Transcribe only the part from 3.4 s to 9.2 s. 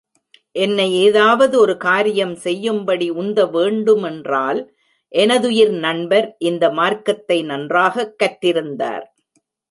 வேண்டுமென்றால், எனதுயிர் நண்பர், இந்த மார்க்கத்தை நன்றாகக் கற்றிருந்தார்.